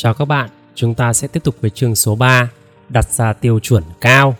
[0.00, 2.50] Chào các bạn, chúng ta sẽ tiếp tục với chương số 3,
[2.88, 4.36] đặt ra tiêu chuẩn cao.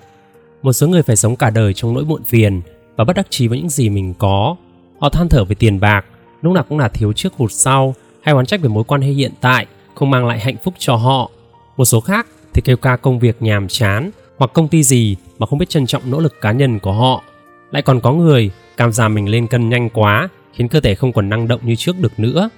[0.63, 2.61] Một số người phải sống cả đời trong nỗi muộn phiền
[2.97, 4.57] và bất đắc chí với những gì mình có.
[5.01, 6.05] Họ than thở về tiền bạc,
[6.43, 9.09] lúc nào cũng là thiếu trước hụt sau, hay oán trách về mối quan hệ
[9.09, 11.31] hiện tại không mang lại hạnh phúc cho họ.
[11.77, 15.47] Một số khác thì kêu ca công việc nhàm chán hoặc công ty gì mà
[15.47, 17.23] không biết trân trọng nỗ lực cá nhân của họ.
[17.71, 21.13] Lại còn có người cảm giảm mình lên cân nhanh quá khiến cơ thể không
[21.13, 22.49] còn năng động như trước được nữa.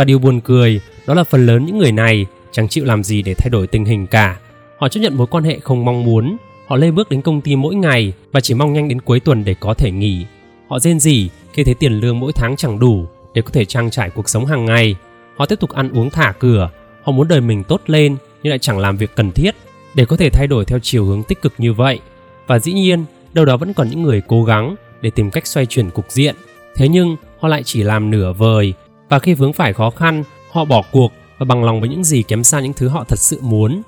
[0.00, 3.22] Và điều buồn cười đó là phần lớn những người này chẳng chịu làm gì
[3.22, 4.38] để thay đổi tình hình cả.
[4.78, 6.36] Họ chấp nhận mối quan hệ không mong muốn,
[6.66, 9.44] họ lê bước đến công ty mỗi ngày và chỉ mong nhanh đến cuối tuần
[9.44, 10.26] để có thể nghỉ.
[10.68, 13.90] Họ rên rỉ khi thấy tiền lương mỗi tháng chẳng đủ để có thể trang
[13.90, 14.96] trải cuộc sống hàng ngày.
[15.36, 16.70] Họ tiếp tục ăn uống thả cửa,
[17.02, 19.54] họ muốn đời mình tốt lên nhưng lại chẳng làm việc cần thiết
[19.94, 22.00] để có thể thay đổi theo chiều hướng tích cực như vậy.
[22.46, 25.66] Và dĩ nhiên, đâu đó vẫn còn những người cố gắng để tìm cách xoay
[25.66, 26.34] chuyển cục diện.
[26.74, 28.74] Thế nhưng, họ lại chỉ làm nửa vời
[29.10, 32.22] và khi vướng phải khó khăn, họ bỏ cuộc và bằng lòng với những gì
[32.22, 33.82] kém xa những thứ họ thật sự muốn.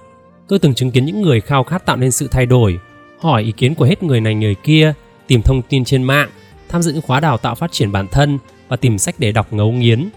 [0.48, 2.78] Tôi từng chứng kiến những người khao khát tạo nên sự thay đổi,
[3.20, 4.94] hỏi ý kiến của hết người này người kia,
[5.26, 6.30] tìm thông tin trên mạng,
[6.68, 9.52] tham dự những khóa đào tạo phát triển bản thân và tìm sách để đọc
[9.52, 10.08] ngấu nghiến.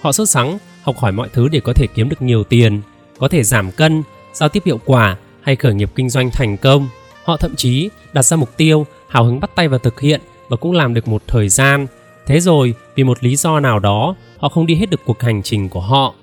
[0.00, 2.80] Họ sốt sắng học hỏi mọi thứ để có thể kiếm được nhiều tiền,
[3.18, 4.02] có thể giảm cân,
[4.32, 6.88] giao tiếp hiệu quả hay khởi nghiệp kinh doanh thành công.
[7.24, 10.56] Họ thậm chí đặt ra mục tiêu, hào hứng bắt tay vào thực hiện và
[10.56, 11.86] cũng làm được một thời gian.
[12.26, 15.42] Thế rồi, vì một lý do nào đó, họ không đi hết được cuộc hành
[15.42, 16.14] trình của họ.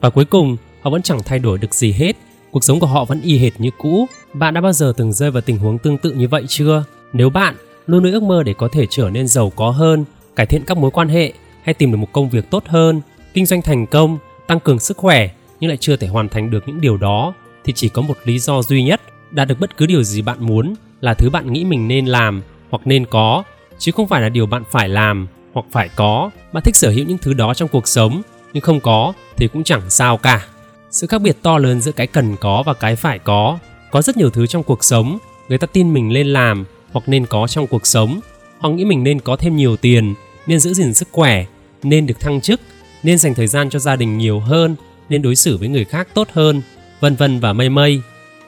[0.00, 2.16] Và cuối cùng, họ vẫn chẳng thay đổi được gì hết.
[2.50, 4.06] Cuộc sống của họ vẫn y hệt như cũ.
[4.32, 6.84] Bạn đã bao giờ từng rơi vào tình huống tương tự như vậy chưa?
[7.12, 7.54] Nếu bạn
[7.86, 10.04] luôn nuôi ước mơ để có thể trở nên giàu có hơn,
[10.36, 13.00] cải thiện các mối quan hệ hay tìm được một công việc tốt hơn,
[13.34, 16.68] kinh doanh thành công, tăng cường sức khỏe nhưng lại chưa thể hoàn thành được
[16.68, 17.34] những điều đó
[17.64, 20.46] thì chỉ có một lý do duy nhất đạt được bất cứ điều gì bạn
[20.46, 23.42] muốn là thứ bạn nghĩ mình nên làm hoặc nên có
[23.78, 26.30] chứ không phải là điều bạn phải làm hoặc phải có.
[26.52, 29.64] Bạn thích sở hữu những thứ đó trong cuộc sống, nhưng không có thì cũng
[29.64, 30.46] chẳng sao cả.
[30.90, 33.58] Sự khác biệt to lớn giữa cái cần có và cái phải có.
[33.90, 35.18] Có rất nhiều thứ trong cuộc sống,
[35.48, 38.20] người ta tin mình nên làm hoặc nên có trong cuộc sống.
[38.58, 40.14] Họ nghĩ mình nên có thêm nhiều tiền,
[40.46, 41.44] nên giữ gìn sức khỏe,
[41.82, 42.60] nên được thăng chức,
[43.02, 44.76] nên dành thời gian cho gia đình nhiều hơn,
[45.08, 46.62] nên đối xử với người khác tốt hơn,
[47.00, 48.02] vân vân và mây mây.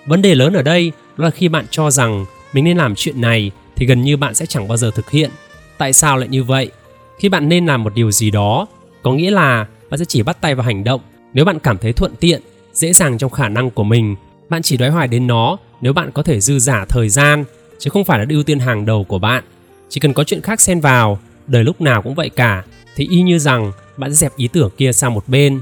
[0.06, 3.50] Vấn đề lớn ở đây là khi bạn cho rằng mình nên làm chuyện này
[3.76, 5.30] thì gần như bạn sẽ chẳng bao giờ thực hiện.
[5.78, 6.70] Tại sao lại như vậy?
[7.18, 8.66] Khi bạn nên làm một điều gì đó,
[9.02, 11.00] có nghĩa là bạn sẽ chỉ bắt tay vào hành động.
[11.32, 12.42] Nếu bạn cảm thấy thuận tiện,
[12.72, 14.16] dễ dàng trong khả năng của mình,
[14.48, 17.44] bạn chỉ đoái hoài đến nó nếu bạn có thể dư giả thời gian,
[17.78, 19.44] chứ không phải là ưu tiên hàng đầu của bạn.
[19.88, 22.62] Chỉ cần có chuyện khác xen vào, đời lúc nào cũng vậy cả.
[22.96, 25.60] Thì y như rằng, bạn sẽ dẹp ý tưởng kia sang một bên.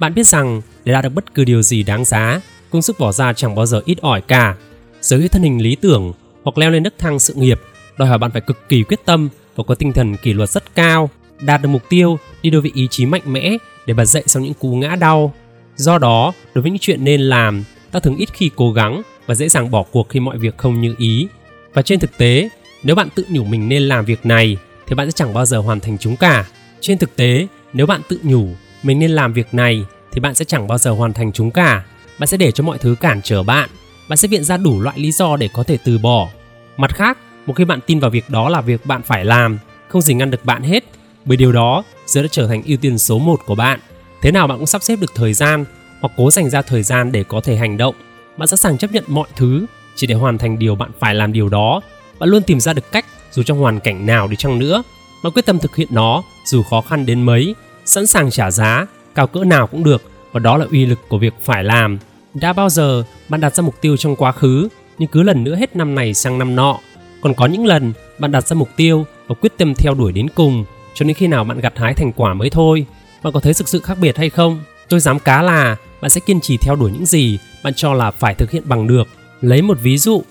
[0.00, 2.40] Bạn biết rằng, để đạt được bất cứ điều gì đáng giá,
[2.70, 4.54] công sức bỏ ra chẳng bao giờ ít ỏi cả.
[5.02, 6.12] Sở hữu thân hình lý tưởng
[6.42, 7.60] hoặc leo lên nấc thang sự nghiệp
[8.00, 9.28] đòi hỏi bạn phải cực kỳ quyết tâm
[9.60, 11.10] và có tinh thần kỷ luật rất cao,
[11.40, 13.56] đạt được mục tiêu đi đôi với ý chí mạnh mẽ
[13.86, 15.34] để bật dậy sau những cú ngã đau.
[15.76, 19.34] Do đó, đối với những chuyện nên làm, ta thường ít khi cố gắng và
[19.34, 21.26] dễ dàng bỏ cuộc khi mọi việc không như ý.
[21.74, 22.48] Và trên thực tế,
[22.82, 24.56] nếu bạn tự nhủ mình nên làm việc này,
[24.86, 26.46] thì bạn sẽ chẳng bao giờ hoàn thành chúng cả.
[26.80, 28.48] Trên thực tế, nếu bạn tự nhủ
[28.82, 31.84] mình nên làm việc này, thì bạn sẽ chẳng bao giờ hoàn thành chúng cả.
[32.18, 33.68] Bạn sẽ để cho mọi thứ cản trở bạn.
[34.08, 36.28] Bạn sẽ viện ra đủ loại lý do để có thể từ bỏ.
[36.76, 39.58] Mặt khác một khi bạn tin vào việc đó là việc bạn phải làm,
[39.88, 40.84] không gì ngăn được bạn hết.
[41.24, 43.80] Bởi điều đó giờ đã trở thành ưu tiên số 1 của bạn.
[44.22, 45.64] Thế nào bạn cũng sắp xếp được thời gian
[46.00, 47.94] hoặc cố dành ra thời gian để có thể hành động.
[48.36, 51.32] Bạn sẵn sàng chấp nhận mọi thứ chỉ để hoàn thành điều bạn phải làm
[51.32, 51.80] điều đó.
[52.18, 54.82] Bạn luôn tìm ra được cách dù trong hoàn cảnh nào đi chăng nữa.
[55.24, 57.54] Bạn quyết tâm thực hiện nó dù khó khăn đến mấy.
[57.84, 60.02] Sẵn sàng trả giá, cao cỡ nào cũng được
[60.32, 61.98] và đó là uy lực của việc phải làm.
[62.34, 64.68] Đã bao giờ bạn đặt ra mục tiêu trong quá khứ
[64.98, 66.78] nhưng cứ lần nữa hết năm này sang năm nọ?
[67.20, 70.28] Còn có những lần bạn đặt ra mục tiêu và quyết tâm theo đuổi đến
[70.34, 70.64] cùng,
[70.94, 72.86] cho đến khi nào bạn gặt hái thành quả mới thôi.
[73.22, 74.62] Bạn có thấy thực sự khác biệt hay không?
[74.88, 78.10] Tôi dám cá là bạn sẽ kiên trì theo đuổi những gì bạn cho là
[78.10, 79.08] phải thực hiện bằng được.
[79.40, 80.22] Lấy một ví dụ,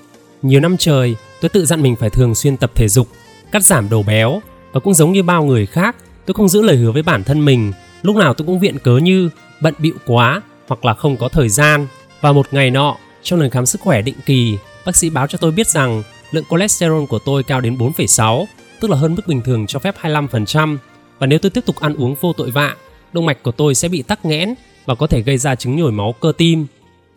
[0.41, 3.07] nhiều năm trời, tôi tự dặn mình phải thường xuyên tập thể dục,
[3.51, 4.41] cắt giảm đồ béo.
[4.71, 5.95] Và cũng giống như bao người khác,
[6.25, 7.71] tôi không giữ lời hứa với bản thân mình.
[8.01, 9.29] Lúc nào tôi cũng viện cớ như
[9.61, 11.87] bận bịu quá hoặc là không có thời gian.
[12.21, 15.37] Và một ngày nọ, trong lần khám sức khỏe định kỳ, bác sĩ báo cho
[15.37, 18.45] tôi biết rằng lượng cholesterol của tôi cao đến 4,6
[18.79, 20.77] tức là hơn mức bình thường cho phép 25%
[21.19, 22.75] và nếu tôi tiếp tục ăn uống vô tội vạ
[23.13, 24.53] động mạch của tôi sẽ bị tắc nghẽn
[24.85, 26.65] và có thể gây ra chứng nhồi máu cơ tim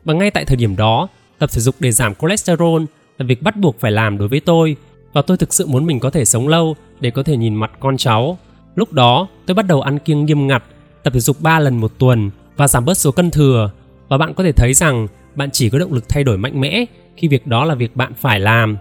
[0.05, 2.83] và ngay tại thời điểm đó tập thể dục để giảm cholesterol
[3.19, 4.77] là việc bắt buộc phải làm đối với tôi
[5.13, 7.71] và tôi thực sự muốn mình có thể sống lâu để có thể nhìn mặt
[7.81, 8.39] con cháu
[8.75, 10.65] Lúc đó, tôi bắt đầu ăn kiêng nghiêm ngặt,
[11.03, 13.71] tập thể dục 3 lần một tuần và giảm bớt số cân thừa.
[14.09, 16.85] Và bạn có thể thấy rằng bạn chỉ có động lực thay đổi mạnh mẽ
[17.17, 18.77] khi việc đó là việc bạn phải làm.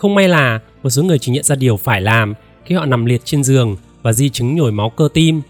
[0.00, 3.04] Không may là một số người chỉ nhận ra điều phải làm khi họ nằm
[3.04, 5.42] liệt trên giường và di chứng nhồi máu cơ tim.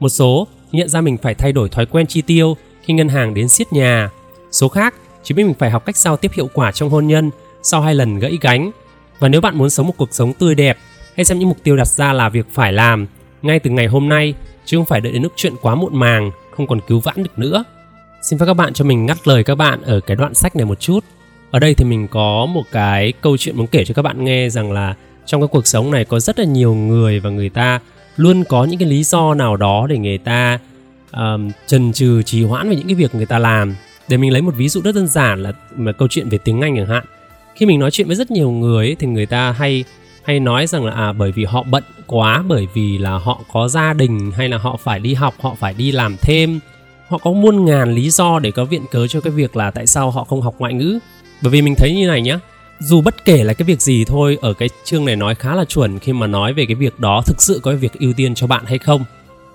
[0.00, 3.34] Một số nhận ra mình phải thay đổi thói quen chi tiêu khi ngân hàng
[3.34, 4.10] đến siết nhà.
[4.50, 7.30] Số khác chỉ biết mình phải học cách giao tiếp hiệu quả trong hôn nhân
[7.62, 8.70] sau hai lần gãy gánh.
[9.18, 10.78] Và nếu bạn muốn sống một cuộc sống tươi đẹp,
[11.16, 13.06] hãy xem những mục tiêu đặt ra là việc phải làm
[13.42, 14.34] ngay từ ngày hôm nay
[14.64, 17.38] chứ không phải đợi đến lúc chuyện quá muộn màng, không còn cứu vãn được
[17.38, 17.64] nữa.
[18.22, 20.64] Xin phép các bạn cho mình ngắt lời các bạn ở cái đoạn sách này
[20.64, 21.04] một chút.
[21.50, 24.48] Ở đây thì mình có một cái câu chuyện muốn kể cho các bạn nghe
[24.48, 24.94] rằng là
[25.26, 27.80] trong cái cuộc sống này có rất là nhiều người và người ta
[28.16, 30.58] luôn có những cái lý do nào đó để người ta
[31.12, 33.74] um, trần trừ trì hoãn về những cái việc người ta làm.
[34.08, 36.60] Để mình lấy một ví dụ rất đơn giản là mà câu chuyện về tiếng
[36.60, 37.04] anh chẳng hạn.
[37.54, 39.84] Khi mình nói chuyện với rất nhiều người ấy, thì người ta hay
[40.22, 43.68] hay nói rằng là à bởi vì họ bận quá bởi vì là họ có
[43.68, 46.60] gia đình hay là họ phải đi học họ phải đi làm thêm.
[47.08, 49.86] Họ có muôn ngàn lý do để có viện cớ cho cái việc là tại
[49.86, 50.98] sao họ không học ngoại ngữ
[51.42, 52.40] bởi vì mình thấy như này nhá,
[52.80, 55.64] dù bất kể là cái việc gì thôi, ở cái chương này nói khá là
[55.64, 58.46] chuẩn khi mà nói về cái việc đó thực sự có việc ưu tiên cho
[58.46, 59.04] bạn hay không.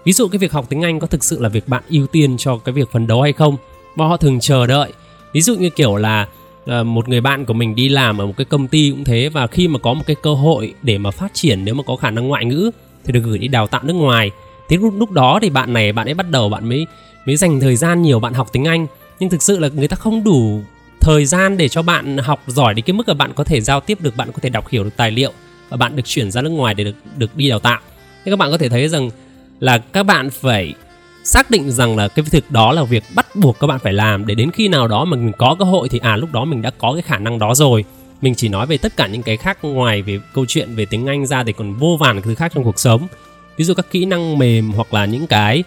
[0.06, 2.38] Ví dụ cái việc học tiếng anh có thực sự là việc bạn ưu tiên
[2.38, 3.58] cho cái việc phấn đấu hay không?
[3.96, 4.94] Và họ thường chờ đợi.
[5.34, 6.28] Ví dụ như kiểu là
[6.66, 9.30] ờ, một người bạn của mình đi làm ở một cái công ty cũng thế
[9.30, 11.96] và khi mà có một cái cơ hội để mà phát triển nếu mà có
[11.96, 12.72] khả năng ngoại ngữ
[13.06, 14.32] thì được gửi đi đào tạo nước ngoài.
[14.70, 16.88] Thế lúc lúc đó thì bạn này, bạn ấy bắt đầu bạn mới
[17.26, 18.88] mới dành thời gian nhiều bạn học tiếng anh.
[19.20, 20.62] Nhưng thực sự là người ta không đủ
[21.04, 23.80] thời gian để cho bạn học giỏi đến cái mức là bạn có thể giao
[23.80, 25.32] tiếp được, bạn có thể đọc hiểu được tài liệu
[25.70, 27.80] và bạn được chuyển ra nước ngoài để được được đi đào tạo.
[28.26, 29.10] Thế các bạn có thể thấy rằng
[29.60, 30.74] là các bạn phải
[31.24, 34.26] xác định rằng là cái việc đó là việc bắt buộc các bạn phải làm
[34.26, 36.62] để đến khi nào đó mà mình có cơ hội thì à lúc đó mình
[36.62, 37.86] đã có cái khả năng đó rồi.
[38.22, 41.06] Mình chỉ nói về tất cả những cái khác ngoài về câu chuyện về tiếng
[41.06, 43.08] Anh ra thì còn vô vàn thứ khác trong cuộc sống.
[43.58, 45.64] Ví dụ các kỹ năng mềm hoặc là những cái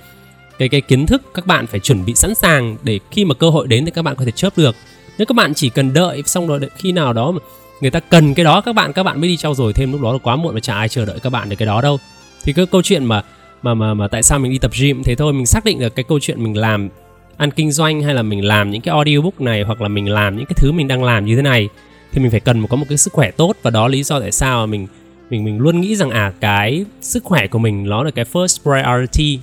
[0.58, 3.50] cái cái kiến thức các bạn phải chuẩn bị sẵn sàng để khi mà cơ
[3.50, 4.76] hội đến thì các bạn có thể chớp được
[5.18, 7.38] nếu các bạn chỉ cần đợi xong rồi khi nào đó mà
[7.80, 10.00] người ta cần cái đó, các bạn các bạn mới đi trau dồi thêm, lúc
[10.00, 11.98] đó là quá muộn và chả ai chờ đợi các bạn để cái đó đâu.
[12.44, 13.22] Thì cái câu chuyện mà
[13.62, 15.94] mà mà mà tại sao mình đi tập gym thế thôi, mình xác định được
[15.94, 16.88] cái câu chuyện mình làm
[17.36, 20.36] ăn kinh doanh hay là mình làm những cái audiobook này hoặc là mình làm
[20.36, 21.68] những cái thứ mình đang làm như thế này,
[22.12, 24.32] thì mình phải cần có một cái sức khỏe tốt và đó lý do tại
[24.32, 24.86] sao mình
[25.30, 28.58] mình mình luôn nghĩ rằng à cái sức khỏe của mình nó là cái first
[28.62, 29.38] priority,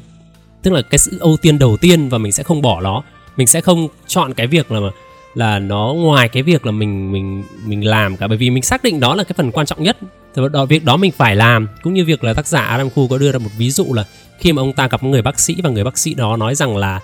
[0.62, 3.04] tức là cái sự ưu tiên đầu tiên và mình sẽ không bỏ nó.
[3.38, 4.90] Mình sẽ không chọn cái việc là mà
[5.36, 8.28] là nó ngoài cái việc là mình mình mình làm cả.
[8.28, 9.98] Bởi vì mình xác định đó là cái phần quan trọng nhất.
[10.36, 11.68] Thì đó việc đó mình phải làm.
[11.84, 14.06] Cũng như việc là tác giả Adam Khu có đưa ra một ví dụ là
[14.40, 16.56] khi mà ông ta gặp một người bác sĩ và người bác sĩ đó nói
[16.56, 17.00] rằng là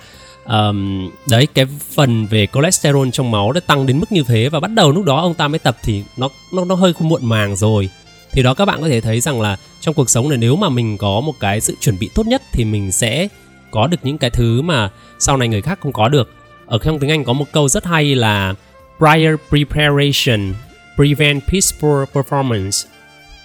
[0.46, 1.66] um, đấy cái
[1.96, 5.06] phần về cholesterol trong máu đã tăng đến mức như thế và bắt đầu lúc
[5.06, 7.90] đó ông ta mới tập thì nó nó nó hơi không muộn màng rồi.
[8.32, 10.70] Thì đó các bạn có thể thấy rằng là trong cuộc sống này nếu mà
[10.70, 13.28] mình có một cái sự chuẩn bị tốt nhất thì mình sẽ
[13.72, 14.90] có được những cái thứ mà
[15.20, 16.34] sau này người khác không có được
[16.70, 18.54] ở trong tiếng Anh có một câu rất hay là
[18.98, 20.54] prior preparation
[20.96, 22.88] prevent peaceful performance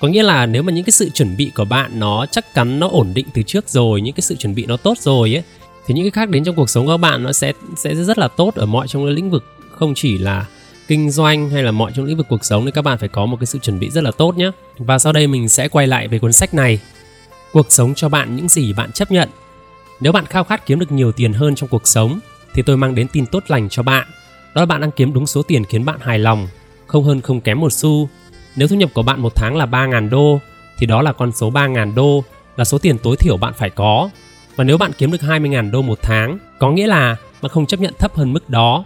[0.00, 2.80] có nghĩa là nếu mà những cái sự chuẩn bị của bạn nó chắc chắn
[2.80, 5.42] nó ổn định từ trước rồi, những cái sự chuẩn bị nó tốt rồi ấy,
[5.86, 8.28] thì những cái khác đến trong cuộc sống của bạn nó sẽ sẽ rất là
[8.28, 9.44] tốt ở mọi trong cái lĩnh vực.
[9.70, 10.46] Không chỉ là
[10.88, 13.26] kinh doanh hay là mọi trong lĩnh vực cuộc sống thì các bạn phải có
[13.26, 15.86] một cái sự chuẩn bị rất là tốt nhé và sau đây mình sẽ quay
[15.86, 16.78] lại về cuốn sách này,
[17.52, 19.28] cuộc sống cho bạn những gì bạn chấp nhận
[20.00, 22.18] nếu bạn khao khát kiếm được nhiều tiền hơn trong cuộc sống
[22.54, 24.06] thì tôi mang đến tin tốt lành cho bạn.
[24.54, 26.48] Đó là bạn đang kiếm đúng số tiền khiến bạn hài lòng,
[26.86, 28.08] không hơn không kém một xu.
[28.56, 30.40] Nếu thu nhập của bạn một tháng là 3.000 đô,
[30.78, 32.24] thì đó là con số 3.000 đô
[32.56, 34.10] là số tiền tối thiểu bạn phải có.
[34.56, 37.80] Và nếu bạn kiếm được 20.000 đô một tháng, có nghĩa là bạn không chấp
[37.80, 38.84] nhận thấp hơn mức đó.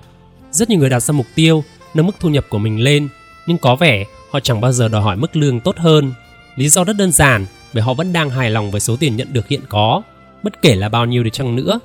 [0.50, 1.64] Rất nhiều người đặt ra mục tiêu
[1.95, 3.09] nâng mức thu nhập của mình lên,
[3.47, 6.12] nhưng có vẻ họ chẳng bao giờ đòi hỏi mức lương tốt hơn.
[6.57, 9.33] Lý do rất đơn giản, bởi họ vẫn đang hài lòng với số tiền nhận
[9.33, 10.02] được hiện có,
[10.43, 11.81] bất kể là bao nhiêu đi chăng nữa.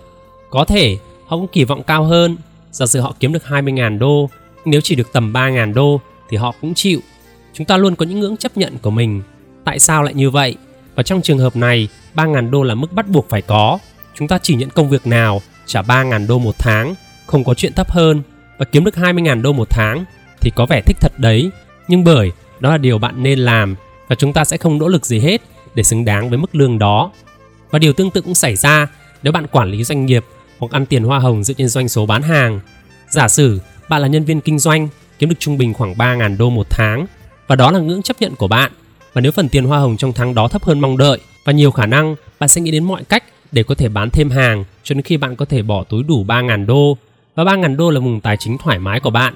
[0.49, 0.97] Có thể
[1.33, 2.37] họ cũng kỳ vọng cao hơn.
[2.71, 4.29] Giả sử họ kiếm được 20.000 đô,
[4.65, 6.99] nếu chỉ được tầm 3.000 đô thì họ cũng chịu.
[7.53, 9.21] Chúng ta luôn có những ngưỡng chấp nhận của mình.
[9.63, 10.55] Tại sao lại như vậy?
[10.95, 13.79] Và trong trường hợp này, 3.000 đô là mức bắt buộc phải có.
[14.15, 17.73] Chúng ta chỉ nhận công việc nào trả 3.000 đô một tháng, không có chuyện
[17.73, 18.21] thấp hơn
[18.57, 20.05] và kiếm được 20.000 đô một tháng
[20.41, 21.51] thì có vẻ thích thật đấy.
[21.87, 23.75] Nhưng bởi đó là điều bạn nên làm
[24.07, 25.41] và chúng ta sẽ không nỗ lực gì hết
[25.75, 27.11] để xứng đáng với mức lương đó.
[27.71, 28.87] Và điều tương tự cũng xảy ra
[29.23, 30.25] nếu bạn quản lý doanh nghiệp
[30.63, 32.59] hoặc ăn tiền hoa hồng dựa trên doanh số bán hàng.
[33.09, 34.87] Giả sử bạn là nhân viên kinh doanh
[35.19, 37.05] kiếm được trung bình khoảng 3.000 đô một tháng
[37.47, 38.71] và đó là ngưỡng chấp nhận của bạn.
[39.13, 41.71] Và nếu phần tiền hoa hồng trong tháng đó thấp hơn mong đợi và nhiều
[41.71, 44.95] khả năng bạn sẽ nghĩ đến mọi cách để có thể bán thêm hàng cho
[44.95, 46.97] đến khi bạn có thể bỏ túi đủ 3.000 đô
[47.35, 49.33] và 3.000 đô là vùng tài chính thoải mái của bạn.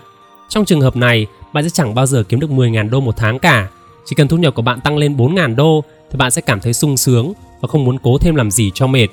[0.49, 3.39] Trong trường hợp này, bạn sẽ chẳng bao giờ kiếm được 10.000 đô một tháng
[3.39, 3.67] cả.
[4.05, 6.73] Chỉ cần thu nhập của bạn tăng lên 4.000 đô thì bạn sẽ cảm thấy
[6.73, 9.07] sung sướng và không muốn cố thêm làm gì cho mệt.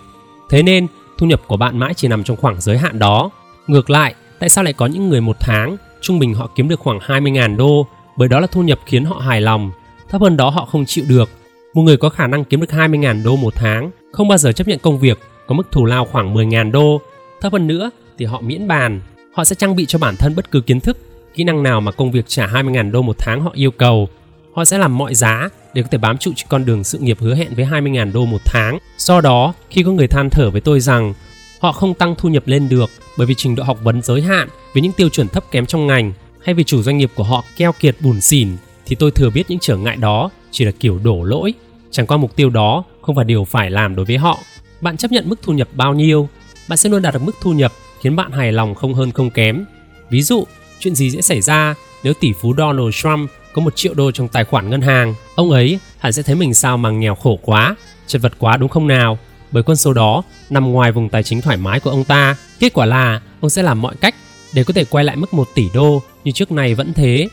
[0.50, 0.86] Thế nên,
[1.18, 3.30] thu nhập của bạn mãi chỉ nằm trong khoảng giới hạn đó.
[3.66, 6.80] Ngược lại, tại sao lại có những người một tháng trung bình họ kiếm được
[6.80, 9.70] khoảng 20.000 đô bởi đó là thu nhập khiến họ hài lòng,
[10.08, 11.30] thấp hơn đó họ không chịu được.
[11.74, 14.68] Một người có khả năng kiếm được 20.000 đô một tháng không bao giờ chấp
[14.68, 17.00] nhận công việc có mức thù lao khoảng 10.000 đô,
[17.40, 19.00] thấp hơn nữa thì họ miễn bàn.
[19.34, 20.98] Họ sẽ trang bị cho bản thân bất cứ kiến thức,
[21.34, 24.08] kỹ năng nào mà công việc trả 20.000 đô một tháng họ yêu cầu.
[24.54, 27.16] Họ sẽ làm mọi giá để có thể bám trụ trên con đường sự nghiệp
[27.20, 28.78] hứa hẹn với 20.000 đô một tháng.
[28.98, 31.14] Do đó, khi có người than thở với tôi rằng
[31.60, 34.48] họ không tăng thu nhập lên được bởi vì trình độ học vấn giới hạn
[34.74, 36.12] với những tiêu chuẩn thấp kém trong ngành
[36.44, 38.48] hay vì chủ doanh nghiệp của họ keo kiệt bùn xỉn
[38.86, 41.54] thì tôi thừa biết những trở ngại đó chỉ là kiểu đổ lỗi.
[41.90, 44.38] Chẳng qua mục tiêu đó không phải điều phải làm đối với họ.
[44.80, 46.28] Bạn chấp nhận mức thu nhập bao nhiêu
[46.68, 49.30] bạn sẽ luôn đạt được mức thu nhập khiến bạn hài lòng không hơn không
[49.30, 49.64] kém.
[50.10, 50.44] Ví dụ
[50.78, 54.28] chuyện gì sẽ xảy ra nếu tỷ phú Donald Trump có một triệu đô trong
[54.28, 57.76] tài khoản ngân hàng ông ấy hẳn sẽ thấy mình sao mà nghèo khổ quá
[58.06, 59.18] chật vật quá đúng không nào
[59.50, 62.72] bởi con số đó nằm ngoài vùng tài chính thoải mái của ông ta kết
[62.74, 64.14] quả là ông sẽ làm mọi cách
[64.54, 67.28] để có thể quay lại mức 1 tỷ đô như trước này vẫn thế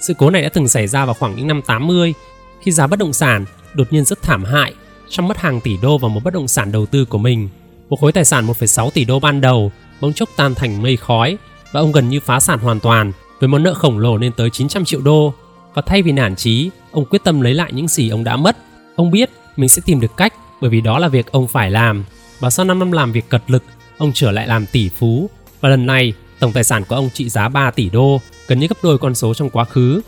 [0.00, 2.14] sự cố này đã từng xảy ra vào khoảng những năm 80
[2.62, 4.74] khi giá bất động sản đột nhiên rất thảm hại
[5.08, 7.48] trong mất hàng tỷ đô vào một bất động sản đầu tư của mình.
[7.88, 11.36] Một khối tài sản 1,6 tỷ đô ban đầu bỗng chốc tan thành mây khói
[11.72, 14.50] và ông gần như phá sản hoàn toàn với món nợ khổng lồ lên tới
[14.50, 15.34] 900 triệu đô.
[15.76, 18.56] Và thay vì nản chí, ông quyết tâm lấy lại những gì ông đã mất.
[18.96, 22.04] Ông biết mình sẽ tìm được cách bởi vì đó là việc ông phải làm.
[22.40, 23.62] Và sau 5 năm làm việc cật lực,
[23.98, 25.30] ông trở lại làm tỷ phú.
[25.60, 28.66] Và lần này, tổng tài sản của ông trị giá 3 tỷ đô, gần như
[28.66, 30.00] gấp đôi con số trong quá khứ.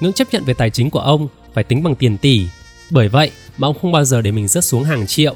[0.00, 2.46] Ngưỡng chấp nhận về tài chính của ông phải tính bằng tiền tỷ.
[2.90, 5.34] Bởi vậy mà ông không bao giờ để mình rớt xuống hàng triệu.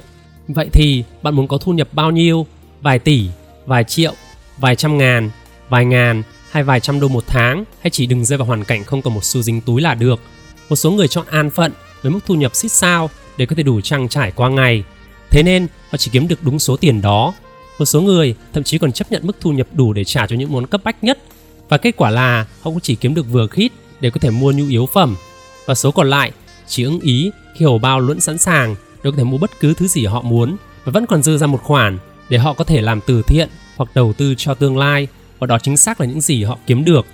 [0.48, 2.46] Vậy thì bạn muốn có thu nhập bao nhiêu?
[2.82, 3.26] Vài tỷ,
[3.66, 4.12] vài triệu,
[4.58, 5.30] vài trăm ngàn,
[5.68, 8.84] vài ngàn hay vài trăm đô một tháng, hay chỉ đừng rơi vào hoàn cảnh
[8.84, 10.20] không còn một xu dính túi là được.
[10.68, 13.62] Một số người chọn an phận với mức thu nhập xít sao để có thể
[13.62, 14.84] đủ trang trải qua ngày.
[15.30, 17.34] Thế nên, họ chỉ kiếm được đúng số tiền đó.
[17.78, 20.36] Một số người thậm chí còn chấp nhận mức thu nhập đủ để trả cho
[20.36, 21.18] những món cấp bách nhất
[21.68, 24.52] và kết quả là họ cũng chỉ kiếm được vừa khít để có thể mua
[24.52, 25.16] nhu yếu phẩm
[25.66, 26.32] và số còn lại
[26.66, 29.74] chỉ ưng ý khi hầu bao luôn sẵn sàng để có thể mua bất cứ
[29.74, 32.80] thứ gì họ muốn và vẫn còn dư ra một khoản để họ có thể
[32.80, 35.08] làm từ thiện hoặc đầu tư cho tương lai
[35.40, 37.06] và đó chính xác là những gì họ kiếm được.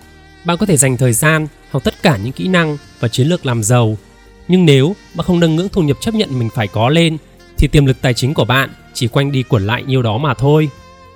[0.44, 3.46] Bạn có thể dành thời gian học tất cả những kỹ năng và chiến lược
[3.46, 3.96] làm giàu.
[4.48, 7.16] Nhưng nếu bạn không nâng ngưỡng thu nhập chấp nhận mình phải có lên
[7.58, 10.34] thì tiềm lực tài chính của bạn chỉ quanh đi quẩn lại nhiêu đó mà
[10.34, 10.68] thôi.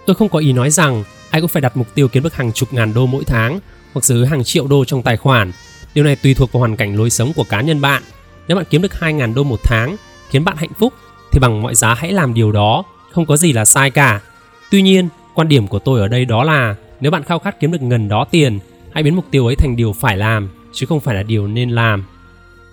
[0.07, 2.52] Tôi không có ý nói rằng ai cũng phải đặt mục tiêu kiếm được hàng
[2.52, 3.61] chục ngàn đô mỗi tháng
[3.93, 5.52] hoặc giữ hàng triệu đô trong tài khoản.
[5.95, 8.02] Điều này tùy thuộc vào hoàn cảnh lối sống của cá nhân bạn.
[8.49, 9.97] Nếu bạn kiếm được 2.000 đô một tháng
[10.31, 10.95] khiến bạn hạnh phúc
[11.33, 14.21] thì bằng mọi giá hãy làm điều đó, không có gì là sai cả.
[14.71, 17.73] Tuy nhiên, quan điểm của tôi ở đây đó là nếu bạn khao khát kiếm
[17.73, 18.59] được ngần đó tiền,
[18.92, 21.71] hãy biến mục tiêu ấy thành điều phải làm chứ không phải là điều nên
[21.71, 22.04] làm.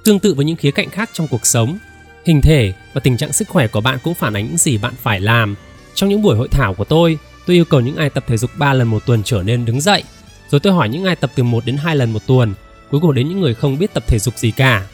[0.03, 1.77] Tương tự với những khía cạnh khác trong cuộc sống,
[2.25, 4.93] hình thể và tình trạng sức khỏe của bạn cũng phản ánh những gì bạn
[5.01, 5.55] phải làm.
[5.93, 8.51] Trong những buổi hội thảo của tôi, tôi yêu cầu những ai tập thể dục
[8.57, 10.03] 3 lần một tuần trở nên đứng dậy,
[10.49, 12.53] rồi tôi hỏi những ai tập từ 1 đến 2 lần một tuần,
[12.91, 14.87] cuối cùng đến những người không biết tập thể dục gì cả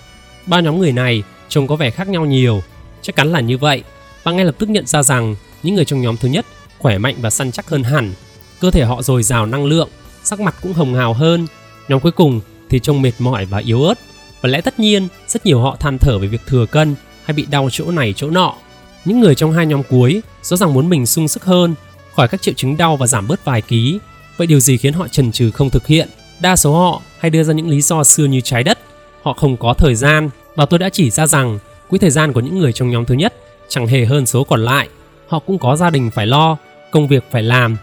[0.46, 2.62] Ba nhóm người này trông có vẻ khác nhau nhiều,
[3.02, 3.84] chắc chắn là như vậy.
[4.26, 6.46] Bạn ngay lập tức nhận ra rằng những người trong nhóm thứ nhất
[6.80, 8.14] khỏe mạnh và săn chắc hơn hẳn,
[8.64, 9.90] cơ thể họ dồi dào năng lượng,
[10.24, 11.48] sắc mặt cũng hồng hào hơn.
[11.88, 13.94] Nhóm cuối cùng thì trông mệt mỏi và yếu ớt.
[14.42, 17.46] Và lẽ tất nhiên, rất nhiều họ than thở về việc thừa cân hay bị
[17.46, 18.54] đau chỗ này chỗ nọ.
[19.06, 21.76] Những người trong hai nhóm cuối rõ ràng muốn mình sung sức hơn,
[22.16, 24.00] khỏi các triệu chứng đau và giảm bớt vài ký.
[24.38, 26.10] Vậy điều gì khiến họ chần chừ không thực hiện?
[26.40, 28.80] Đa số họ hay đưa ra những lý do xưa như trái đất
[29.24, 32.42] họ không có thời gian và tôi đã chỉ ra rằng quỹ thời gian của
[32.42, 33.34] những người trong nhóm thứ nhất
[33.68, 34.90] chẳng hề hơn số còn lại.
[35.28, 36.58] Họ cũng có gia đình phải lo,
[36.92, 37.78] công việc phải làm.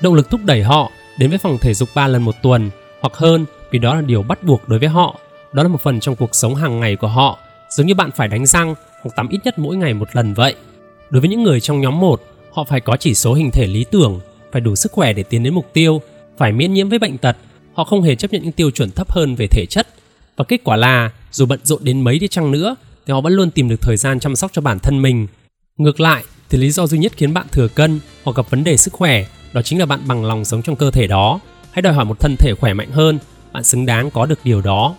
[0.00, 3.14] Động lực thúc đẩy họ đến với phòng thể dục 3 lần một tuần hoặc
[3.14, 5.20] hơn vì đó là điều bắt buộc đối với họ.
[5.52, 7.38] Đó là một phần trong cuộc sống hàng ngày của họ,
[7.70, 10.54] giống như bạn phải đánh răng hoặc tắm ít nhất mỗi ngày một lần vậy.
[11.10, 12.22] Đối với những người trong nhóm 1,
[12.52, 14.20] họ phải có chỉ số hình thể lý tưởng,
[14.52, 16.02] phải đủ sức khỏe để tiến đến mục tiêu,
[16.38, 17.36] phải miễn nhiễm với bệnh tật.
[17.74, 19.86] Họ không hề chấp nhận những tiêu chuẩn thấp hơn về thể chất
[20.36, 22.76] và kết quả là dù bận rộn đến mấy đi chăng nữa
[23.06, 25.26] thì họ vẫn luôn tìm được thời gian chăm sóc cho bản thân mình.
[25.76, 28.76] Ngược lại thì lý do duy nhất khiến bạn thừa cân hoặc gặp vấn đề
[28.76, 29.24] sức khỏe
[29.56, 31.40] đó chính là bạn bằng lòng sống trong cơ thể đó.
[31.70, 33.18] Hãy đòi hỏi một thân thể khỏe mạnh hơn,
[33.52, 34.94] bạn xứng đáng có được điều đó.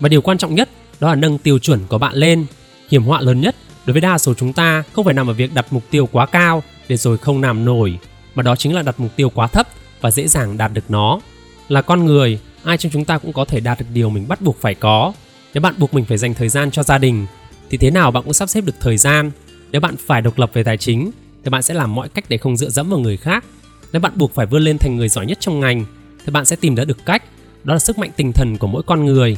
[0.00, 0.68] Và điều quan trọng nhất
[1.00, 2.46] đó là nâng tiêu chuẩn của bạn lên.
[2.90, 5.54] Hiểm họa lớn nhất đối với đa số chúng ta không phải nằm ở việc
[5.54, 7.98] đặt mục tiêu quá cao để rồi không làm nổi,
[8.34, 9.68] mà đó chính là đặt mục tiêu quá thấp
[10.00, 11.20] và dễ dàng đạt được nó.
[11.68, 14.40] Là con người, ai trong chúng ta cũng có thể đạt được điều mình bắt
[14.40, 15.12] buộc phải có
[15.54, 17.26] nếu bạn buộc mình phải dành thời gian cho gia đình
[17.70, 19.30] thì thế nào bạn cũng sắp xếp được thời gian
[19.70, 21.10] nếu bạn phải độc lập về tài chính
[21.44, 23.44] thì bạn sẽ làm mọi cách để không dựa dẫm vào người khác
[23.92, 25.84] nếu bạn buộc phải vươn lên thành người giỏi nhất trong ngành,
[26.26, 27.22] thì bạn sẽ tìm ra được cách.
[27.64, 29.36] Đó là sức mạnh tinh thần của mỗi con người.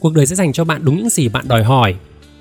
[0.00, 1.94] Cuộc đời sẽ dành cho bạn đúng những gì bạn đòi hỏi.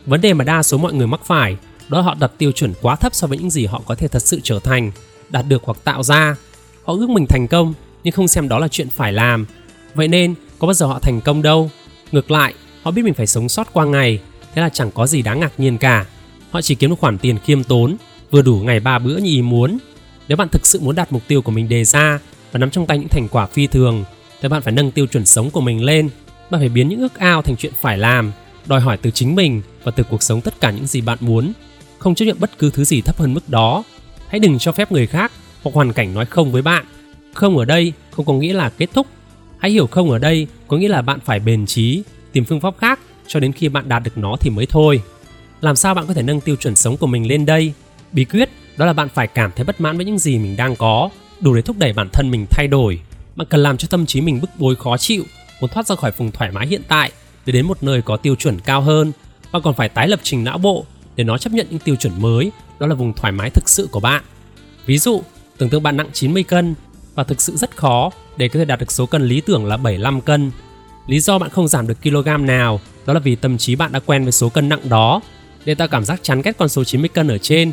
[0.05, 1.57] Vấn đề mà đa số mọi người mắc phải,
[1.89, 4.07] đó là họ đặt tiêu chuẩn quá thấp so với những gì họ có thể
[4.07, 4.91] thật sự trở thành,
[5.29, 6.35] đạt được hoặc tạo ra.
[6.83, 9.45] Họ ước mình thành công, nhưng không xem đó là chuyện phải làm.
[9.95, 11.71] Vậy nên, có bao giờ họ thành công đâu?
[12.11, 12.53] Ngược lại,
[12.83, 14.19] họ biết mình phải sống sót qua ngày,
[14.55, 16.05] Thế là chẳng có gì đáng ngạc nhiên cả.
[16.51, 17.97] Họ chỉ kiếm được khoản tiền khiêm tốn,
[18.31, 19.77] Vừa đủ ngày ba bữa như ý muốn.
[20.27, 22.19] Nếu bạn thực sự muốn đạt mục tiêu của mình đề ra
[22.51, 24.03] và nắm trong tay những thành quả phi thường,
[24.41, 26.09] thì bạn phải nâng tiêu chuẩn sống của mình lên.
[26.49, 28.31] Bạn phải biến những ước ao thành chuyện phải làm,
[28.65, 31.53] đòi hỏi từ chính mình và từ cuộc sống tất cả những gì bạn muốn.
[31.99, 33.83] Không chấp nhận bất cứ thứ gì thấp hơn mức đó.
[34.27, 35.31] Hãy đừng cho phép người khác
[35.63, 36.85] hoặc hoàn cảnh nói không với bạn.
[37.33, 39.07] Không ở đây không có nghĩa là kết thúc.
[39.59, 42.73] Hãy hiểu không ở đây có nghĩa là bạn phải bền trí, tìm phương pháp
[42.77, 45.01] khác cho đến khi bạn đạt được nó thì mới thôi.
[45.61, 47.73] Làm sao bạn có thể nâng tiêu chuẩn sống của mình lên đây?
[48.11, 50.75] Bí quyết đó là bạn phải cảm thấy bất mãn với những gì mình đang
[50.75, 52.99] có, đủ để thúc đẩy bản thân mình thay đổi.
[53.35, 55.23] Bạn cần làm cho tâm trí mình bức bối khó chịu,
[55.61, 57.11] muốn thoát ra khỏi vùng thoải mái hiện tại
[57.45, 59.11] để đến một nơi có tiêu chuẩn cao hơn.
[59.51, 62.21] Bạn còn phải tái lập trình não bộ để nó chấp nhận những tiêu chuẩn
[62.21, 64.23] mới, đó là vùng thoải mái thực sự của bạn.
[64.85, 65.21] Ví dụ,
[65.57, 66.75] tưởng tượng bạn nặng 90 cân
[67.15, 69.77] và thực sự rất khó để có thể đạt được số cân lý tưởng là
[69.77, 70.51] 75 cân.
[71.07, 73.99] Lý do bạn không giảm được kg nào, đó là vì tâm trí bạn đã
[73.99, 75.21] quen với số cân nặng đó.
[75.65, 77.71] Để tạo cảm giác chán ghét con số 90 cân ở trên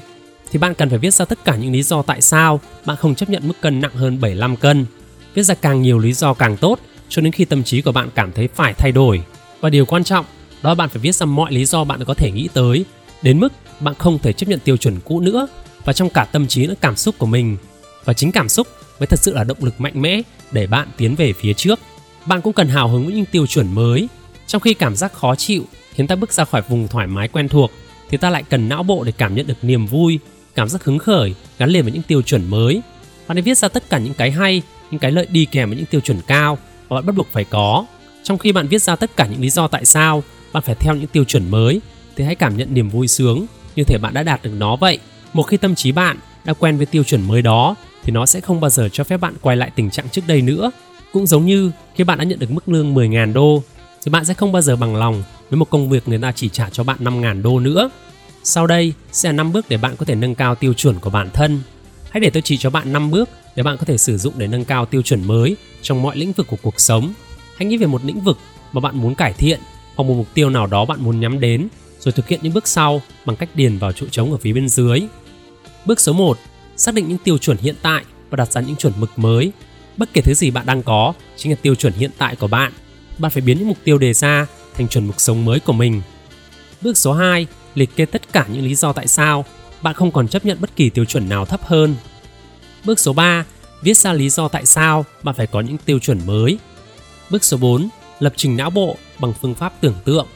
[0.51, 3.15] thì bạn cần phải viết ra tất cả những lý do tại sao bạn không
[3.15, 4.87] chấp nhận mức cân nặng hơn 75 cân.
[5.35, 6.79] Viết ra càng nhiều lý do càng tốt,
[7.09, 9.23] cho đến khi tâm trí của bạn cảm thấy phải thay đổi.
[9.61, 10.25] Và điều quan trọng,
[10.63, 12.85] đó là bạn phải viết ra mọi lý do bạn có thể nghĩ tới
[13.23, 15.49] đến mức bạn không thể chấp nhận tiêu chuẩn cũ nữa
[15.85, 17.57] và trong cả tâm trí lẫn cảm xúc của mình.
[18.05, 18.67] Và chính cảm xúc
[19.01, 21.81] mới thật sự là động lực mạnh mẽ để bạn tiến về phía trước.
[22.27, 24.09] Bạn cũng cần hào hứng với những tiêu chuẩn mới.
[24.47, 25.65] Trong khi cảm giác khó chịu
[25.95, 27.71] khiến ta bước ra khỏi vùng thoải mái quen thuộc,
[28.09, 30.19] thì ta lại cần não bộ để cảm nhận được niềm vui
[30.55, 32.83] cảm giác hứng khởi gắn liền với những tiêu chuẩn mới.
[33.29, 35.77] Bạn hãy viết ra tất cả những cái hay, những cái lợi đi kèm với
[35.77, 37.85] những tiêu chuẩn cao mà bạn bắt buộc phải có.
[38.23, 40.95] Trong khi bạn viết ra tất cả những lý do tại sao bạn phải theo
[40.95, 41.81] những tiêu chuẩn mới
[42.17, 44.99] thì hãy cảm nhận niềm vui sướng như thể bạn đã đạt được nó vậy.
[45.33, 48.41] Một khi tâm trí bạn đã quen với tiêu chuẩn mới đó thì nó sẽ
[48.41, 50.71] không bao giờ cho phép bạn quay lại tình trạng trước đây nữa.
[51.13, 53.63] Cũng giống như khi bạn đã nhận được mức lương 10.000 đô
[54.05, 56.49] thì bạn sẽ không bao giờ bằng lòng với một công việc người ta chỉ
[56.49, 57.91] trả cho bạn 5.000 đô nữa.
[58.43, 61.11] Sau đây sẽ là 5 bước để bạn có thể nâng cao tiêu chuẩn của
[61.11, 61.61] bản thân.
[62.11, 64.47] Hãy để tôi chỉ cho bạn 5 bước để bạn có thể sử dụng để
[64.47, 67.13] nâng cao tiêu chuẩn mới trong mọi lĩnh vực của cuộc sống.
[67.57, 68.39] Hãy nghĩ về một lĩnh vực
[68.73, 69.61] mà bạn muốn cải thiện
[69.95, 71.69] hoặc một mục tiêu nào đó bạn muốn nhắm đến
[72.01, 74.69] rồi thực hiện những bước sau bằng cách điền vào chỗ trống ở phía bên
[74.69, 75.03] dưới.
[75.87, 76.39] Bước số 1,
[76.77, 79.53] xác định những tiêu chuẩn hiện tại và đặt ra những chuẩn mực mới.
[79.97, 82.73] Bất kể thứ gì bạn đang có chính là tiêu chuẩn hiện tại của bạn.
[83.19, 86.03] Bạn phải biến những mục tiêu đề ra thành chuẩn mực sống mới của mình.
[86.83, 89.45] Bước số 2, liệt kê tất cả những lý do tại sao
[89.83, 91.97] bạn không còn chấp nhận bất kỳ tiêu chuẩn nào thấp hơn.
[92.85, 93.45] Bước số 3,
[93.83, 96.59] viết ra lý do tại sao bạn phải có những tiêu chuẩn mới.
[97.31, 100.27] Bước số 4, lập trình não bộ bằng phương pháp tưởng tượng.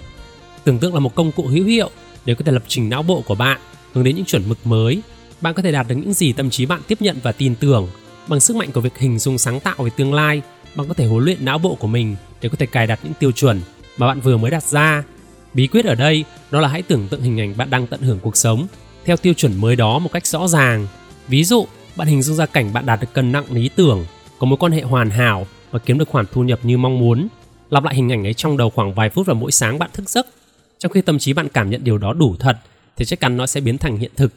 [0.64, 1.90] Tưởng tượng là một công cụ hữu hiệu
[2.24, 3.60] để có thể lập trình não bộ của bạn
[3.92, 5.02] hướng đến những chuẩn mực mới.
[5.40, 7.88] Bạn có thể đạt được những gì tâm trí bạn tiếp nhận và tin tưởng.
[8.28, 10.42] Bằng sức mạnh của việc hình dung sáng tạo về tương lai,
[10.74, 13.14] bạn có thể huấn luyện não bộ của mình để có thể cài đặt những
[13.14, 13.60] tiêu chuẩn
[13.96, 15.04] mà bạn vừa mới đặt ra
[15.54, 18.18] Bí quyết ở đây đó là hãy tưởng tượng hình ảnh bạn đang tận hưởng
[18.20, 18.66] cuộc sống
[19.04, 20.86] theo tiêu chuẩn mới đó một cách rõ ràng.
[21.28, 24.04] Ví dụ, bạn hình dung ra cảnh bạn đạt được cân nặng lý tưởng,
[24.38, 27.28] có mối quan hệ hoàn hảo và kiếm được khoản thu nhập như mong muốn.
[27.70, 30.10] Lặp lại hình ảnh ấy trong đầu khoảng vài phút vào mỗi sáng bạn thức
[30.10, 30.26] giấc.
[30.78, 32.56] Trong khi tâm trí bạn cảm nhận điều đó đủ thật
[32.96, 34.32] thì chắc chắn nó sẽ biến thành hiện thực.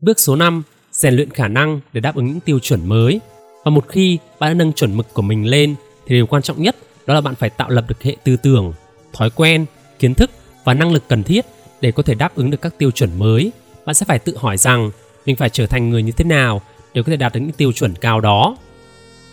[0.00, 3.20] Bước số 5, rèn luyện khả năng để đáp ứng những tiêu chuẩn mới.
[3.64, 5.74] Và một khi bạn đã nâng chuẩn mực của mình lên
[6.06, 8.72] thì điều quan trọng nhất đó là bạn phải tạo lập được hệ tư tưởng,
[9.12, 9.66] thói quen,
[9.98, 10.30] kiến thức
[10.64, 11.46] và năng lực cần thiết
[11.80, 13.52] để có thể đáp ứng được các tiêu chuẩn mới.
[13.86, 14.90] Bạn sẽ phải tự hỏi rằng
[15.26, 16.62] mình phải trở thành người như thế nào
[16.94, 18.56] để có thể đạt được những tiêu chuẩn cao đó.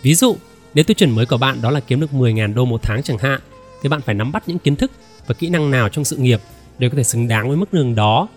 [0.02, 0.36] Ví dụ,
[0.74, 3.18] nếu tiêu chuẩn mới của bạn đó là kiếm được 10.000 đô một tháng chẳng
[3.18, 3.40] hạn,
[3.82, 4.92] thì bạn phải nắm bắt những kiến thức
[5.28, 6.42] và kỹ năng nào trong sự nghiệp
[6.78, 8.28] để có thể xứng đáng với mức lương đó?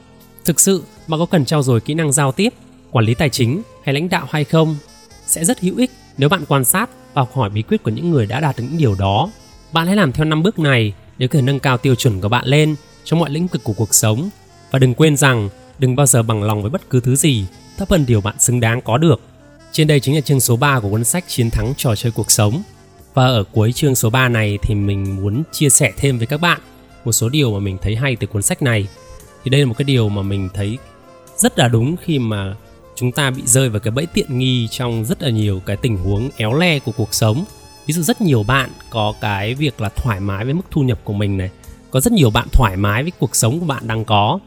[0.44, 2.54] Thực sự, bạn có cần trau dồi kỹ năng giao tiếp,
[2.90, 4.76] quản lý tài chính hay lãnh đạo hay không?
[5.26, 8.10] Sẽ rất hữu ích nếu bạn quan sát và học hỏi bí quyết của những
[8.10, 9.30] người đã đạt được những điều đó.
[9.72, 12.28] Bạn hãy làm theo năm bước này để có thể nâng cao tiêu chuẩn của
[12.28, 14.30] bạn lên trong mọi lĩnh vực của cuộc sống
[14.70, 17.44] và đừng quên rằng đừng bao giờ bằng lòng với bất cứ thứ gì,
[17.78, 19.20] thấp hơn điều bạn xứng đáng có được.
[19.72, 22.30] Trên đây chính là chương số 3 của cuốn sách Chiến thắng trò chơi cuộc
[22.30, 22.62] sống.
[23.14, 26.40] Và ở cuối chương số 3 này thì mình muốn chia sẻ thêm với các
[26.40, 26.60] bạn
[27.04, 28.86] một số điều mà mình thấy hay từ cuốn sách này.
[29.44, 30.78] Thì đây là một cái điều mà mình thấy
[31.36, 32.54] rất là đúng khi mà
[32.96, 35.96] chúng ta bị rơi vào cái bẫy tiện nghi trong rất là nhiều cái tình
[35.96, 37.44] huống éo le của cuộc sống
[37.90, 40.98] ví dụ rất nhiều bạn có cái việc là thoải mái với mức thu nhập
[41.04, 41.50] của mình này
[41.90, 44.38] có rất nhiều bạn thoải mái với cuộc sống của bạn đang có.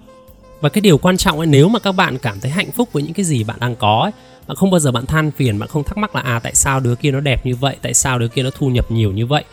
[0.62, 3.04] Và cái điều quan trọng ấy nếu mà các bạn cảm thấy hạnh phúc với
[3.04, 4.12] những cái gì bạn đang có ấy,
[4.48, 6.80] bạn không bao giờ bạn than phiền bạn không thắc mắc là à tại sao
[6.80, 9.26] đứa kia nó đẹp như vậy tại sao đứa kia nó thu nhập nhiều như
[9.26, 9.44] vậy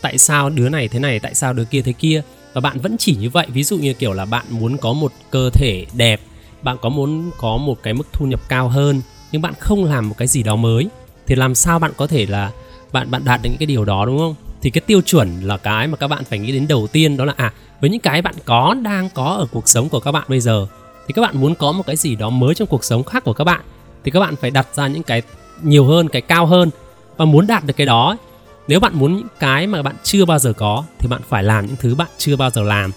[0.00, 2.22] tại sao đứa này thế này tại sao đứa kia thế kia.
[2.52, 5.12] Và bạn vẫn chỉ như vậy ví dụ như kiểu là bạn muốn có một
[5.30, 6.20] cơ thể đẹp
[6.62, 9.00] bạn có muốn có một cái mức thu nhập cao hơn
[9.32, 10.88] nhưng bạn không làm một cái gì đó mới
[11.26, 12.50] thì làm sao bạn có thể là
[12.92, 14.34] bạn bạn đạt được những cái điều đó đúng không?
[14.62, 17.24] Thì cái tiêu chuẩn là cái mà các bạn phải nghĩ đến đầu tiên đó
[17.24, 20.24] là à với những cái bạn có đang có ở cuộc sống của các bạn
[20.28, 20.66] bây giờ
[21.06, 23.32] thì các bạn muốn có một cái gì đó mới trong cuộc sống khác của
[23.32, 23.60] các bạn
[24.04, 25.22] thì các bạn phải đặt ra những cái
[25.62, 26.70] nhiều hơn cái cao hơn
[27.16, 28.16] và muốn đạt được cái đó
[28.68, 31.66] nếu bạn muốn những cái mà bạn chưa bao giờ có thì bạn phải làm
[31.66, 32.90] những thứ bạn chưa bao giờ làm.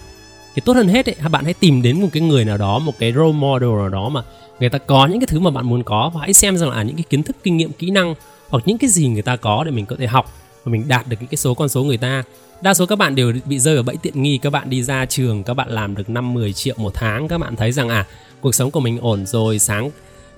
[0.54, 2.92] Thì tốt hơn hết ấy, bạn hãy tìm đến một cái người nào đó một
[2.98, 4.22] cái role model nào đó mà
[4.60, 6.82] người ta có những cái thứ mà bạn muốn có và hãy xem rằng là
[6.82, 8.14] những cái kiến thức kinh nghiệm kỹ năng
[8.54, 10.32] hoặc những cái gì người ta có để mình có thể học
[10.64, 12.22] và mình đạt được những cái số con số người ta.
[12.62, 14.38] Đa số các bạn đều bị rơi vào bẫy tiện nghi.
[14.38, 17.28] Các bạn đi ra trường, các bạn làm được 5 10 triệu một tháng.
[17.28, 18.06] Các bạn thấy rằng à
[18.40, 19.90] cuộc sống của mình ổn rồi, sáng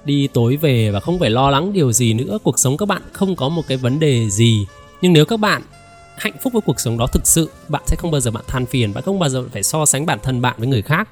[0.05, 2.39] đi tối về và không phải lo lắng điều gì nữa.
[2.43, 4.67] Cuộc sống các bạn không có một cái vấn đề gì.
[5.03, 5.63] Nhưng nếu các bạn
[6.17, 8.67] hạnh phúc với cuộc sống đó thực sự, bạn sẽ không bao giờ bạn than
[8.67, 8.95] phiền.
[8.95, 11.09] Bạn không bao giờ phải so sánh bản thân bạn với người khác.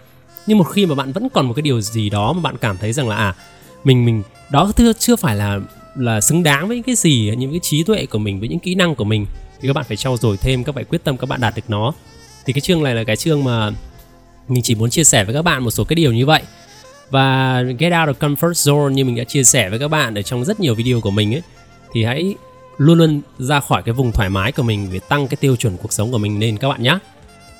[0.46, 2.76] Nhưng một khi mà bạn vẫn còn một cái điều gì đó mà bạn cảm
[2.78, 3.34] thấy rằng là à
[3.84, 5.60] mình mình, đó chưa chưa phải là
[5.96, 8.58] là xứng đáng với những cái gì những cái trí tuệ của mình với những
[8.58, 9.26] kỹ năng của mình
[9.60, 11.62] thì các bạn phải trau dồi thêm các bạn quyết tâm các bạn đạt được
[11.68, 11.92] nó
[12.46, 13.70] thì cái chương này là cái chương mà
[14.48, 16.42] mình chỉ muốn chia sẻ với các bạn một số cái điều như vậy
[17.10, 20.22] và get out of comfort zone như mình đã chia sẻ với các bạn ở
[20.22, 21.42] trong rất nhiều video của mình ấy
[21.92, 22.34] thì hãy
[22.78, 25.76] luôn luôn ra khỏi cái vùng thoải mái của mình để tăng cái tiêu chuẩn
[25.76, 26.98] cuộc sống của mình lên các bạn nhé.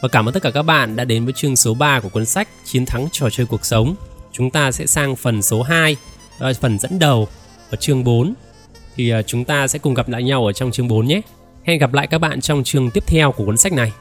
[0.03, 2.27] Và cảm ơn tất cả các bạn đã đến với chương số 3 của cuốn
[2.27, 3.95] sách Chiến thắng trò chơi cuộc sống.
[4.33, 5.97] Chúng ta sẽ sang phần số 2,
[6.39, 7.29] à, phần dẫn đầu
[7.75, 8.35] ở chương 4.
[8.97, 11.21] Thì à, chúng ta sẽ cùng gặp lại nhau ở trong chương 4 nhé.
[11.65, 13.93] Hẹn gặp lại các bạn trong chương tiếp theo của cuốn sách này.